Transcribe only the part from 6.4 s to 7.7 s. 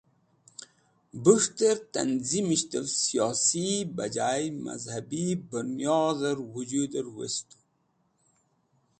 Wujuder Westu.